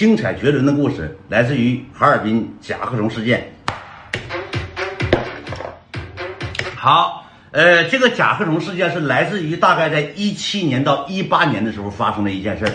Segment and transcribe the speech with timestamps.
[0.00, 3.52] 精彩绝伦的故事，来自于哈尔滨甲壳虫事件。
[6.74, 12.72] 好，呃，这个甲壳虫事件是来自于大概在一七年到一八年的时候发生的一件事儿。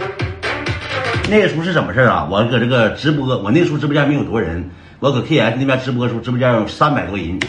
[1.27, 2.27] 那个时候是怎么事儿啊？
[2.29, 4.69] 我搁这个直播，我那时候直播间没有多少人，
[4.99, 7.39] 我搁 KS 那边直播的时候，直播间有三百多人。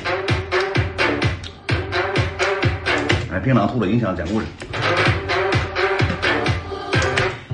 [3.30, 4.46] 哎，槟榔吐了，影响讲故事。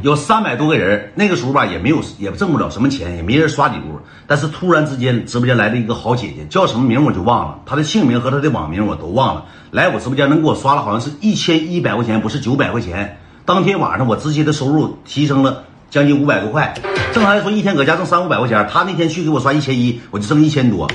[0.03, 4.00] 有三百多个人，那个时候吧也没有，也挣不了什么钱，也没人刷礼物。
[4.26, 9.45] 但是突然之间，直播间来了一个好姐姐，叫什么名我就忘了，她的姓名和她的网名我都忘了。
[9.71, 13.17] 来我直播间能给我刷了，好像是一千一百块钱，不是九百块钱。
[13.45, 16.75] 当天晚上我直接的收入提升了将近五百多块。
[17.12, 20.90] 正常来说，一天搁家挣三五百块钱，她那天去给我刷一千一，我就挣一千多。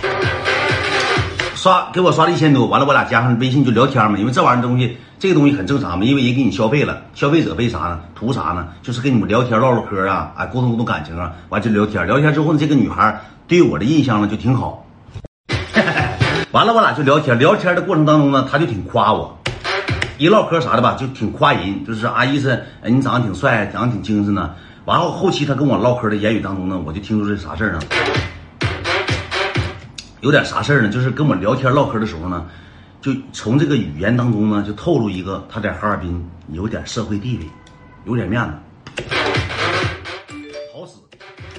[1.56, 8.00] 刷给我刷了一千多，完了我俩加上微信就聊天嘛，因为这玩意儿东西，这个东西很正常嘛，因为人给你消费了，消费者为啥呢？
[8.14, 8.68] 图啥呢？
[8.84, 14.86] 就是跟你们聊天唠唠嗑啊，哎，沟通沟通感情啊，完就聊天，聊天之后呢，这个女孩对我的印象呢就挺好。
[16.54, 19.36] 完了我俩就聊天，聊天的过程当中呢，她就挺夸我，
[20.20, 24.52] 一唠嗑啥的吧，就挺夸人，就是啊意思，你长得挺帅，长得挺精神呢。
[24.86, 27.80] 完后后期她跟我唠嗑的言语当中呢，我就听出这啥事儿呢？
[30.22, 30.90] 有点啥事儿呢？
[30.90, 32.46] 就是跟我聊天唠嗑的时候呢，
[33.08, 37.46] 就从这个语言当中呢，就透露一个他在哈尔滨有点社会地位，
[38.04, 39.02] 有点面子，
[40.74, 40.96] 好使。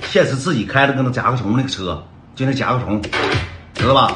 [0.03, 3.01] 现实自己开了个那甲壳虫那个车，就那甲壳虫，
[3.73, 4.15] 知道吧？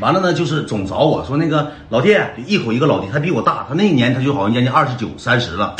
[0.00, 2.12] 完了呢，就是总找我说那个老弟，
[2.44, 5.76] 一口一个老弟，他比我大，他那一年他就好像将近二十九、三十了，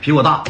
[0.00, 0.44] 比我大。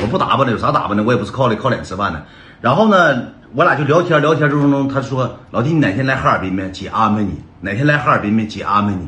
[0.00, 1.02] 我不打扮的，有啥打扮的？
[1.02, 2.24] 我也不是靠脸靠脸吃饭的。
[2.60, 3.24] 然后呢？
[3.54, 6.70] 我俩就聊天，聊天之中，他说：“老弟，你哪天来哈尔滨没？
[6.70, 7.32] 姐安排你。
[7.60, 8.46] 哪天来哈尔滨没？
[8.46, 9.04] 姐安排你。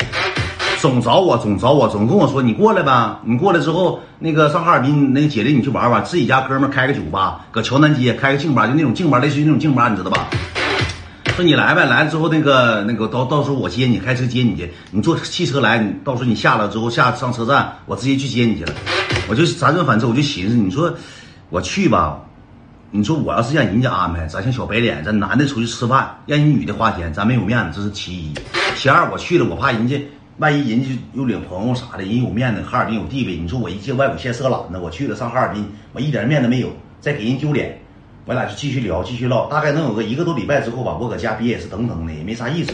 [0.83, 3.23] 总找我，总找我，总跟我说你过来吧。
[3.25, 6.05] 你过来之后，那个上哈尔滨，那个姐领你去玩玩。
[6.05, 10.27] 自己家哥们开个酒吧，搁桥南街开个静吧，就那种静吧，类似于那种静吧，你知道吧？
[11.35, 14.71] 说你来呗，来了之后那个那个到到时候我接你，开车接你去。
[14.91, 18.75] 你坐汽车来，你到时候你下了之后下上车站，我直接去接你去了。
[19.27, 20.93] 我就辗转反侧，我就寻思，你说
[21.49, 22.21] 我去吧。”
[22.97, 28.33] 你说我要是让人家安排，咱像小白脸，咱男的出去吃饭，让人女的花钱，咱没有面子，这是其一。
[28.77, 30.01] 其二，我去了，我怕人家
[30.39, 33.37] 万一人家又领朋友啥的，人有面子，哈尔滨有地位。
[33.37, 36.69] 你说我一进外五县色懒子，我去了上哈尔滨，我一点面子没有，
[37.01, 37.77] 再给人丢脸。
[38.27, 42.73] 我俩就继续聊，继续唠，大概能有个一个多礼拜之后吧，我搁家憋也是等等的，也没啥意思。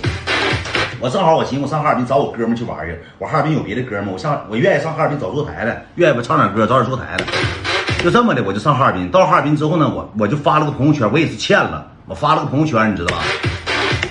[1.00, 7.25] 我正好我寻思我上哈尔滨找我哥们去玩去，我哈尔滨有别的哥们，我上我愿意上哈尔滨找坐台的，愿意不唱点歌找点坐台的。
[8.03, 9.11] 就这么的，我就上哈尔滨。
[9.11, 13.22] 到哈尔滨之后呢，我我就发了个朋友圈，我也是欠了，我发了个朋友圈，你知道吧？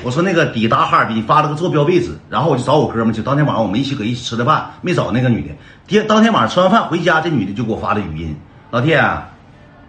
[0.04, 3.22] 我说那个抵达哈尔滨，发了个坐标位置，然后我就找我哥们去。
[3.24, 5.50] 当天晚上我们一起搁一起吃的饭，没找那个女的。
[5.88, 8.40] 第当天晚上吃完饭回家，这女的就给我发的语音
[8.70, 8.96] ：“老弟，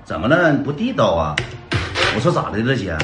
[0.04, 0.54] 怎么了？
[0.64, 1.36] 不地道啊？”
[2.16, 2.96] 我说：“咋的了，姐？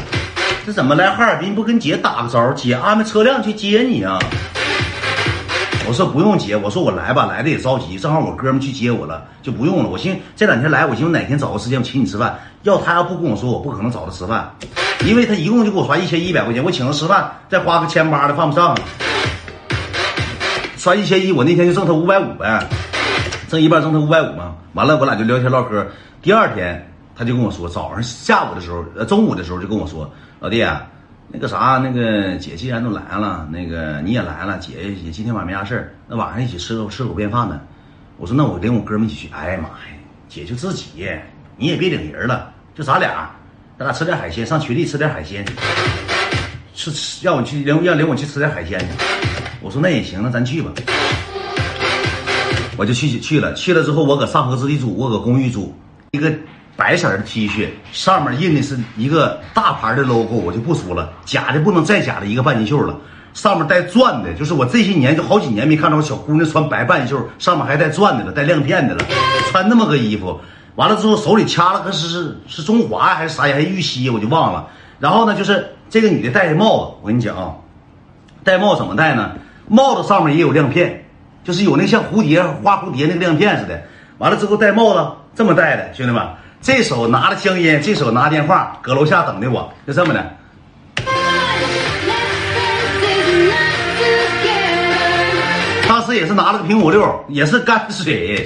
[0.64, 2.54] 这怎么来哈尔滨不跟姐打个招呼？
[2.54, 4.18] 姐安排车辆去接你啊？”
[5.88, 9.88] 我说不用接，我说我来吧，来的也着急，正好我哥们去接我了，就不用了。
[9.88, 12.36] 我寻思这两天来，我寻思哪天找个时间我请你吃饭。
[12.64, 14.52] 要他要不跟我说，我不可能找他吃饭，
[15.04, 18.76] 因为他一共就给我刷一千一百块钱，我请他吃饭再花个千八的犯不上。
[20.76, 22.66] 刷一千一，我那天就挣他五百五呗，
[23.48, 24.56] 挣一半挣他五百五嘛。
[24.74, 25.86] 完了，我俩就聊天唠嗑。
[26.20, 30.10] 第二天他就跟我说，早上下午的时候，呃中午的时候就跟我说，
[30.40, 30.84] 老弟啊。
[31.28, 37.58] 那个啥，那个姐既然都来了，那个你也来了，姐也今天晚上没啥事，那晚上一起吃个吃口便饭呗。
[38.16, 39.34] 我说那我领我哥们一起去。
[39.34, 39.74] 哎呀妈呀，
[40.28, 41.08] 姐就自己，
[41.56, 43.28] 你也别领人了，就咱俩，
[43.76, 45.44] 咱俩吃点海鲜，上群里吃点海鲜，
[46.74, 48.86] 吃吃让我去领让领我去吃点海鲜去。
[49.60, 50.70] 我说那也行，那咱去吧。
[52.78, 55.74] 我就去去了，去了之后我搁上河之地住，我搁公寓住，
[56.12, 56.32] 一个。
[56.76, 62.94] 白色的 T 恤上面印的是一个大牌的 logo，我就不说了，假的不能再假的一个半截袖了，
[63.32, 69.00] 上面带钻的，就是我这些年就好几年没看到小姑娘穿白半袖，上面还带钻的了，带亮片的了，
[69.50, 70.38] 穿那么个衣服，
[70.74, 74.68] 完了之后手里掐了个是是中华还是啥呀，还玉溪，我就忘了。
[75.00, 77.54] 然后呢，就是这个女的戴的帽子，我跟你讲啊，
[78.44, 79.32] 戴帽怎么戴呢？
[79.66, 81.04] 帽子上面也有亮片，
[81.42, 83.82] 就是有那像蝴蝶花蝴蝶那个亮片似的。
[84.18, 86.22] 完了之后戴帽子这么戴的，兄弟们。
[86.60, 90.36] 这手拿着香烟，这手拿电话，搁楼下等的我，就这么的。
[95.88, 98.44] 当时也是拿了个苹果六，也是泔水，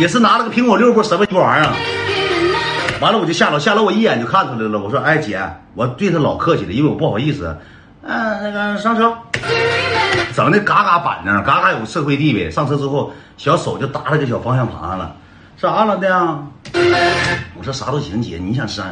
[0.00, 1.72] 也是拿了个苹果六，不什么玩意儿。
[3.00, 5.40] 完了我就下楼，下楼我一眼就看出来了，我说：“哎姐，
[5.74, 7.56] 我对他老客气了，因为我不好意思。”
[8.02, 9.12] 嗯，那个上车，
[10.34, 12.50] 整的嘎嘎板正，嘎嘎有社会地位。
[12.50, 15.14] 上车之后，小手就搭在这小方向盘上了。
[15.56, 16.06] 啥老弟？
[17.54, 18.82] 我说啥都行，姐，你想吃？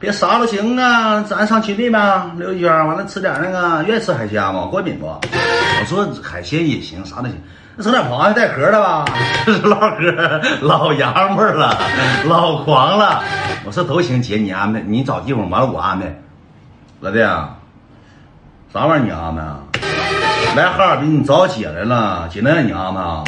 [0.00, 4.68] 别啥都行啊，咱上群里吧，溜一圈，完了吃点那个，愿意吃海鲜吗？
[4.70, 5.06] 过敏不？
[5.06, 7.34] 我说海鲜也行，啥都行。
[7.74, 9.04] 那整点螃蟹带壳的吧。
[9.64, 11.76] 唠嗑，老洋们了，
[12.26, 13.22] 老狂了。
[13.64, 16.16] 我说都行，姐你安排，你找地方，完了我安排。
[17.00, 17.56] 老弟啊，
[18.72, 19.58] 啥玩意儿你安排啊？
[20.56, 23.24] 来哈尔滨你找姐来了，姐能让你安排啊？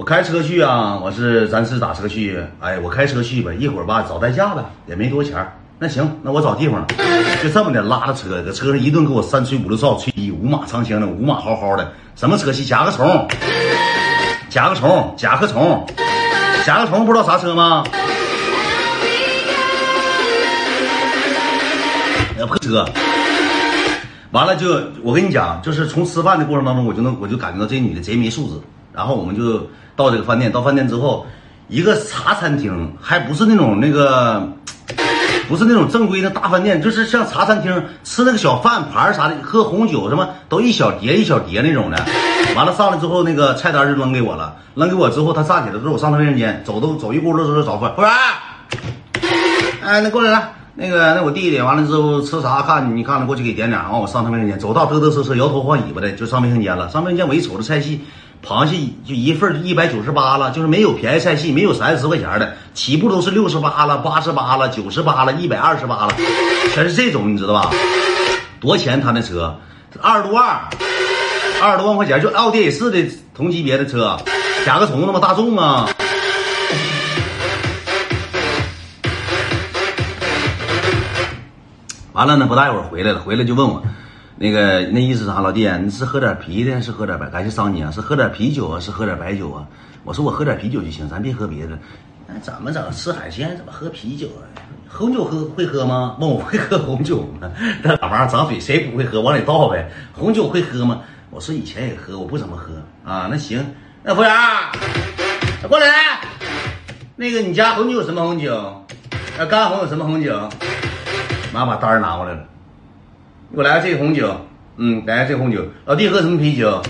[0.00, 5.46] 我开车去啊，我是咱是打车去，哎，我开车去吧，一会儿吧找代驾呗，也没多钱
[5.78, 6.82] 那行，那我找地方，
[7.42, 12.64] 就这么的拉着车，搁车上一顿给我三吹五六哨，吹一五马长枪的，五马嚎嚎的，什么车系？
[12.64, 13.28] 甲壳虫，
[14.48, 15.86] 甲壳虫，甲壳虫，
[16.64, 17.84] 甲壳虫，不知道啥车吗？
[22.38, 22.86] 那破车。
[24.30, 28.54] 完了就我跟你讲，就是从吃饭的过程当中，我就能我就感觉到这女的贼没素质。
[28.92, 31.26] 然后我们就到这个饭店，到饭店之后，
[31.68, 34.52] 一个茶餐厅，还不是那种那个，
[35.48, 42.04] 不是那种正规的大饭店，就是像茶餐厅吃那个小饭盘啥的，喝红酒什么都一小碟一小碟那种的。
[42.56, 48.10] 完了上来之后，那个菜单就扔给我了，扔给我之后，他站起来之后，我上他卫生间，走都走一步路之后找服务员，
[49.82, 58.00] 哎，那过来来，那个那我弟弟，完了之后吃啥看你看了过去给点点，完我上他卫生间，走到嘚嘚瑟瑟摇头晃尾巴的就上卫生间了，上卫生间我一瞅这菜系。
[58.42, 58.76] 螃蟹
[59.06, 66.14] 就一份一百九十八了，就是没有便宜菜系，没有三十块钱的，起步都是六十八了、八十八了、九十八了、一百二十八了，
[66.72, 67.70] 全是这种，你知道吧？
[68.58, 69.00] 多钱？
[69.00, 69.54] 他那车
[70.00, 70.68] 二十多万，
[71.60, 73.04] 二十多万块钱，就奥迪 A 四的
[73.34, 74.16] 同级别的车，
[74.64, 75.88] 甲壳虫那么大众啊！
[82.12, 83.82] 完了呢，不大一会儿回来了，回来就问我。
[84.42, 87.28] 那个那意思啥，老弟，你是喝点啤的，是喝点白？
[87.28, 89.66] 感谢桑尼啊，是喝点啤酒啊，是喝点白酒啊？
[90.02, 91.78] 我说我喝点啤酒就行，咱别喝别的。
[92.26, 92.90] 那怎么整？
[92.90, 94.48] 吃海鲜怎么喝啤酒啊？
[94.88, 96.16] 红酒喝会喝吗？
[96.18, 97.52] 问我会喝红酒吗？
[97.84, 99.20] 那玩意儿长嘴，谁不会喝？
[99.20, 99.86] 往里倒呗。
[100.14, 101.02] 红酒会喝吗？
[101.28, 102.72] 我说以前也喝，我不怎么喝
[103.04, 103.28] 啊。
[103.30, 103.62] 那行，
[104.02, 104.32] 那服务员，
[105.68, 105.86] 过来，
[107.14, 108.86] 那个你家红酒什么红酒？
[109.36, 110.48] 那干红有什么红酒？
[111.52, 112.40] 妈把单拿过来了。
[113.52, 114.30] 给我来个这个红酒，
[114.76, 115.60] 嗯，来个这红酒。
[115.84, 116.80] 老弟喝什么啤酒？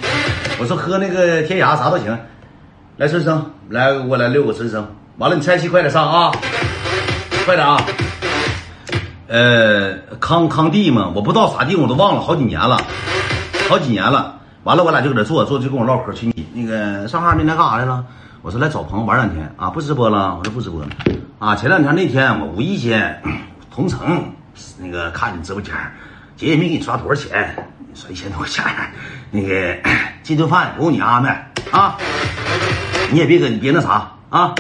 [0.61, 2.19] 我说喝那个天涯啥都行。
[2.99, 4.87] 来春生，来给我来六个春生。
[5.17, 6.31] 完了，你菜系快点上啊，
[7.47, 7.81] 快点啊。
[9.27, 12.79] 呃，康康帝嘛，我不知道啥地方，我都忘了好几年了，
[13.67, 14.39] 好几年了。
[14.65, 16.47] 完了，我俩就搁这坐坐，就跟我唠嗑去你。
[16.53, 18.05] 那个上哈尔滨来干啥来了？
[18.43, 20.37] 我说来找朋友玩两天啊，不直播了。
[20.37, 20.89] 我说不直播了。
[21.39, 23.23] 啊，前两天那天我无意间
[23.75, 24.31] 同城
[24.79, 25.75] 那个看你直播间。
[26.41, 27.55] 姐也没给你刷多少钱，
[27.95, 28.65] 刷一千多块钱。
[29.31, 29.77] 那个
[30.25, 31.99] 这顿饭不用你安排啊，
[33.13, 34.55] 你也别搁你别那啥啊。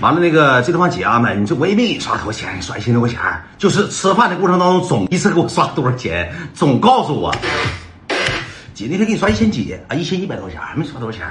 [0.00, 3.20] 完了，那个这顿饭姐安排，你说我也没给你刷多少钱，你刷一千多块钱，
[3.58, 7.30] 就是吃饭的过程当中总一次给我刷多少钱，总告诉我，
[8.72, 11.26] 姐那天给你刷一千几啊，一千一百多块钱，没刷多少钱。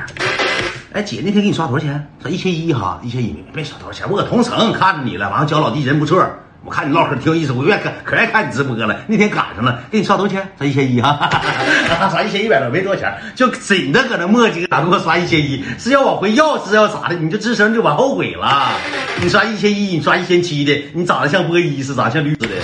[0.94, 2.08] 哎，姐那天给你刷多少钱？
[2.22, 4.08] 刷一千一哈，一千一没刷多少钱。
[4.12, 6.24] 我搁同城看着你了，完了焦老弟人不错。
[6.66, 8.96] 我看你唠嗑挺有意思，我愿可可爱看你直播了。
[9.08, 10.46] 那天赶上了，给你刷多少钱？
[10.58, 11.30] 刷一千一哈，
[12.12, 15.64] 刷一千一百多，没多少钱，就紧着搁那磨叽，咋给我刷一千一？
[15.78, 17.16] 是要往回要，是要咋的？
[17.16, 18.74] 你就吱声就往后悔了。
[19.22, 22.56] 你刷一千一，你刷一千七的，你长得像波一似的，像驴似的。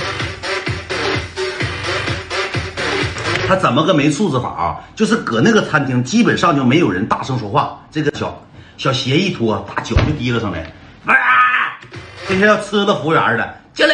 [3.48, 4.76] 他怎么个没素质法啊？
[4.94, 7.80] 就是搁那个餐厅，基本上就没有人大声说话。
[7.90, 8.44] 这个小
[8.78, 10.60] 小鞋一脱，大脚就提了上来。
[11.06, 11.80] 啊！
[12.28, 13.56] 这些要吃的服务员的。
[13.76, 13.92] 经理，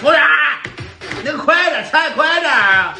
[0.00, 0.20] 服务员，
[1.24, 2.94] 那个快点，菜快点啊。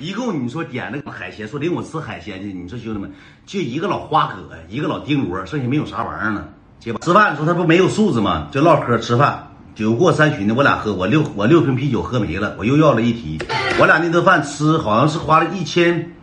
[0.00, 2.52] 一共你说点那个海鲜，说领我吃海鲜去。
[2.52, 3.08] 你说兄弟们，
[3.46, 6.48] 就一个老花哥，一个老丁螺，剩下没有啥玩意儿了。
[6.80, 8.48] 结吃饭的时候他不没有素质吗？
[8.50, 13.38] 就唠嗑吃饭，酒过三巡的，我俩喝，我六我六瓶啤酒喝没了，我又要了一提。
[13.78, 16.16] 我俩那顿饭吃好像是花了一千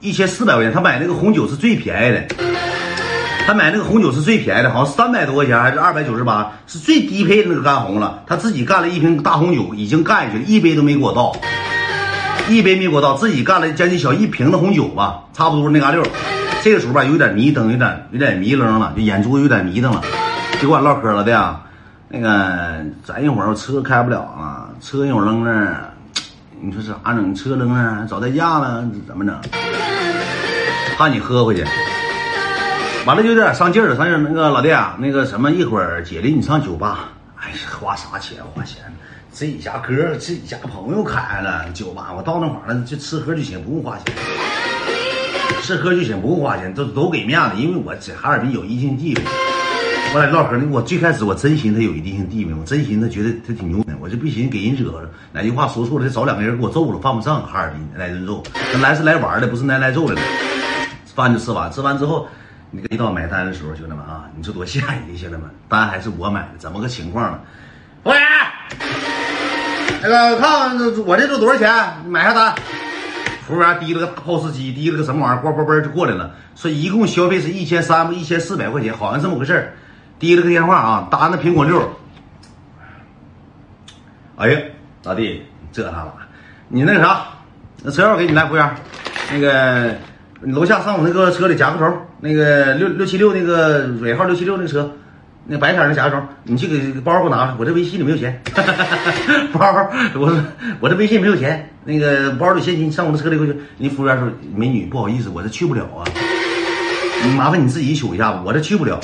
[0.00, 2.51] 一千四百块钱，他买那个红酒是最便宜的。
[3.44, 8.22] 他买那个红酒是最便宜的，好像三百多块钱还是二百九十八，是最低配的那个干红了。
[8.26, 11.34] 他自己干了一瓶大红酒，已经干下去了，一杯都没给我倒，
[12.48, 16.02] 一杯没给我倒，自己干了将近小一瓶的红酒吧，差不多那嘎溜。
[16.62, 20.00] 这个时候吧，有点迷瞪，有点有点迷愣了，就眼珠有点迷瞪了，
[20.60, 21.60] 就跟我唠嗑了的。
[22.08, 25.92] 那个咱一会儿车开不了啊，车一会儿扔那儿，
[26.60, 27.34] 你说咋整？
[27.34, 29.34] 车扔那儿找代驾了，怎么整？
[30.96, 31.64] 怕你喝回去。
[33.04, 34.18] 完了就有点上劲儿了，上劲儿。
[34.18, 37.08] 那个老弟啊，那个什么，一会儿姐领你上酒吧。
[37.36, 38.38] 哎呀，花啥钱？
[38.54, 38.80] 花钱。
[39.32, 44.14] 自己家哥，自己家朋友开了酒吧，我到那块儿了就吃喝就行，不用花钱。
[45.62, 49.22] 吃喝就行，不用花钱，都都给面子，因为我在哈尔滨有一定地位。
[50.14, 60.14] 我俩唠嗑呢，我最开始我真寻他有一定性地位，我真寻他觉得他挺牛的，我就不寻思给人惹着，哪句话说错了，找两个人给我揍了，犯不上哈尔滨来顿揍，咱来是来玩的，不是来来揍的。
[61.14, 62.26] 饭就吃完，吃完之后，
[62.74, 67.38] 那个一到买单的时候，兄弟们啊，你说多吓人，兄弟们，单还是我买的，怎么个情况呢？
[68.02, 68.22] 服务员，
[70.02, 71.70] 那个看看我这都多少钱？
[72.08, 72.54] 买下单。
[73.46, 79.74] 服务员提了个 POS 机，提了个什么玩意儿，呱呱嘣就过来了，说一共消费是一千三一千四百块钱，好像这么回事儿。
[80.18, 81.94] 提了个电话啊，打那苹果六。
[84.36, 84.60] 哎呀，
[85.02, 86.12] 老弟，这他妈，
[86.68, 87.24] 你那个啥，
[87.82, 88.74] 那车钥匙给你来，服务员，
[89.30, 89.94] 那个
[90.44, 94.90] 你楼下上我那个车里夹个轴，那个六六七六那个尾号六七六那个车。
[95.44, 98.40] 那白色的夹个轴，你去给包给我拿出来，我这微信里没有钱。
[99.52, 100.32] 包，我
[100.78, 103.52] 我这微信没有钱，那个包里现金，上我的车里过去。
[103.78, 106.06] 人服务员说：“美女，不好意思，我这去不了啊，
[107.36, 109.00] 麻烦你自己取一下，我这去不了。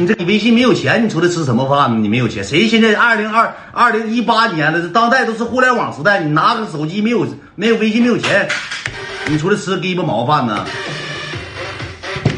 [0.00, 1.98] 你这你微信没有钱，你出来吃什么饭呢？
[2.00, 8.48] 你没有钱，谁现在二零二二零一八年了，这当代都是互联网时代，你拿个手机没有没有微信没有钱，
[9.28, 10.64] 你出来吃鸡巴毛饭呢？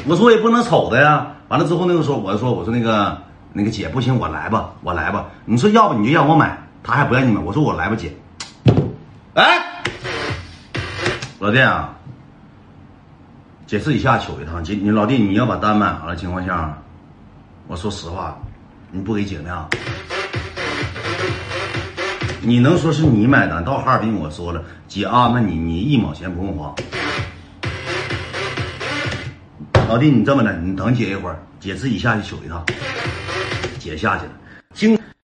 [0.09, 3.17] 我说我也不能瞅他呀。”完了之后，那个时候我就说：“我说那个
[3.53, 5.27] 那个姐不行，我来吧，我来吧。
[5.45, 7.41] 你说要不你就让我买，他还不让你买。
[7.41, 8.13] 我说我来吧，姐。
[9.35, 9.63] 哎，
[11.39, 11.95] 老弟啊，
[13.69, 14.65] 姐自己下取一趟。
[14.65, 16.77] 姐，你老弟你要把单买完了情况下，
[17.69, 18.39] 我说实话，
[18.91, 19.69] 你不给姐那样，
[22.43, 23.65] 你能说是你买单？
[23.65, 26.75] 到哈尔滨我说了，姐安排你，你一毛钱不用花。”
[29.89, 32.63] 老弟，你这么的，你等姐一会儿，姐自己下去取一趟。
[33.79, 34.33] 姐下去了，
[34.75, 34.99] 经